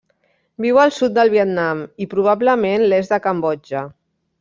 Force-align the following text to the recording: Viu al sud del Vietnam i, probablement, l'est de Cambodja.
Viu 0.65 0.79
al 0.83 0.93
sud 0.95 1.13
del 1.19 1.31
Vietnam 1.35 1.85
i, 2.07 2.09
probablement, 2.17 2.91
l'est 2.91 3.17
de 3.17 3.25
Cambodja. 3.31 3.89